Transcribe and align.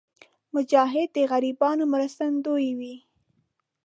مجاهد 0.53 1.09
د 1.13 1.17
غریبانو 1.31 1.83
مرستندوی 1.93 2.69
وي. 2.79 2.95